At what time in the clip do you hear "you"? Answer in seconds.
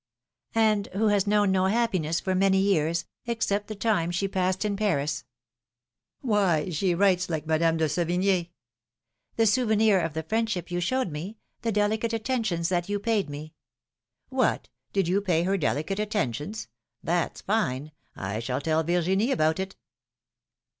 10.71-10.79, 12.89-12.99, 15.07-15.21